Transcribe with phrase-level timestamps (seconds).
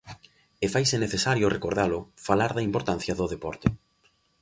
[0.65, 3.67] E faise necesario recordalo, falar da importancia do deporte.